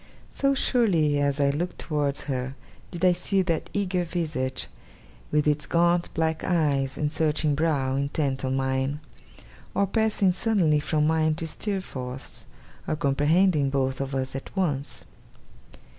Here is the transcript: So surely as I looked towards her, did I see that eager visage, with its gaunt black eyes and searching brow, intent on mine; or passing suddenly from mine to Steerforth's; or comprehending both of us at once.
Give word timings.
So 0.31 0.55
surely 0.55 1.19
as 1.21 1.39
I 1.39 1.51
looked 1.51 1.77
towards 1.77 2.23
her, 2.23 2.55
did 2.89 3.05
I 3.05 3.11
see 3.11 3.43
that 3.43 3.69
eager 3.71 4.03
visage, 4.03 4.65
with 5.31 5.47
its 5.47 5.67
gaunt 5.67 6.11
black 6.15 6.43
eyes 6.43 6.97
and 6.97 7.11
searching 7.11 7.53
brow, 7.53 7.95
intent 7.95 8.43
on 8.43 8.55
mine; 8.55 8.99
or 9.75 9.85
passing 9.85 10.31
suddenly 10.31 10.79
from 10.79 11.05
mine 11.05 11.35
to 11.35 11.45
Steerforth's; 11.45 12.47
or 12.87 12.95
comprehending 12.95 13.69
both 13.69 14.01
of 14.01 14.15
us 14.15 14.35
at 14.35 14.55
once. 14.57 15.05